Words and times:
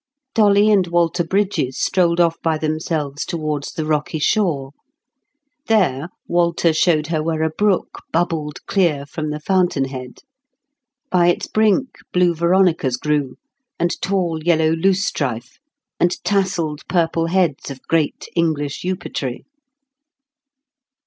Dolly 0.33 0.71
and 0.71 0.87
Walter 0.87 1.23
Brydges 1.23 1.77
strolled 1.77 2.19
off 2.19 2.35
by 2.41 2.57
themselves 2.57 3.23
toward 3.23 3.67
the 3.75 3.85
rocky 3.85 4.17
shore. 4.17 4.71
There 5.67 6.09
Walter 6.27 6.73
showed 6.73 7.05
her 7.13 7.21
where 7.21 7.43
a 7.43 7.51
brook 7.51 7.99
bubbled 8.11 8.65
clear 8.65 9.05
from 9.05 9.29
the 9.29 9.39
fountain 9.39 9.85
head; 9.85 10.21
by 11.11 11.27
its 11.27 11.45
brink, 11.45 11.99
blue 12.11 12.33
veronicas 12.33 12.97
grew, 12.97 13.35
and 13.77 13.91
tall 14.01 14.39
yellow 14.43 14.71
loosestrife, 14.71 15.59
and 15.99 16.15
tasselled 16.23 16.81
purple 16.89 17.27
heads 17.27 17.69
of 17.69 17.83
great 17.85 18.25
English 18.35 18.83
eupatory. 18.83 19.45